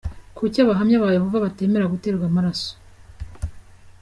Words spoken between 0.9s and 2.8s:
ba Yehova batemera guterwa amaraso?.